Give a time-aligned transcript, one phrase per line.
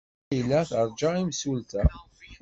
[0.29, 1.83] Layla teṛja imsulta.